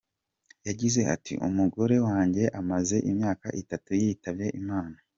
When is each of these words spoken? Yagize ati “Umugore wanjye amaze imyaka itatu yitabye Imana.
Yagize 0.67 1.01
ati 1.15 1.33
“Umugore 1.47 1.95
wanjye 2.07 2.43
amaze 2.59 2.95
imyaka 3.11 3.47
itatu 3.61 3.89
yitabye 4.01 4.47
Imana. 4.61 4.95